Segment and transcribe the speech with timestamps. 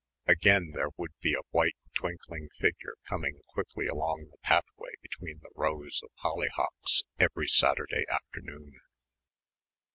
[0.25, 5.51] Again there would be a white twinkling figure coming quickly along the pathway between the
[5.53, 8.79] rows of holly hocks every Saturday afternoon.